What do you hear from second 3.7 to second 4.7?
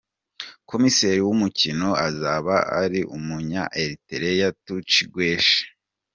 Eritrea